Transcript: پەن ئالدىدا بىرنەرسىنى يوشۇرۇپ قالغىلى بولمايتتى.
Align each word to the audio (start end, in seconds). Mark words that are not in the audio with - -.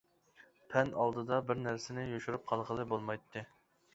پەن 0.71 0.87
ئالدىدا 1.01 1.37
بىرنەرسىنى 1.51 2.07
يوشۇرۇپ 2.13 2.47
قالغىلى 2.53 2.89
بولمايتتى. 2.95 3.45